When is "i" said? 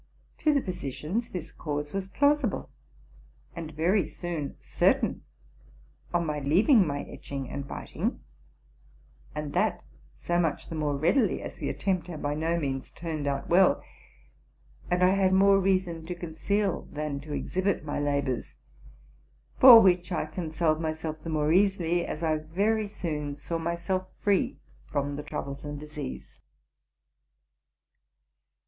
15.03-15.11, 20.11-20.25, 22.23-22.37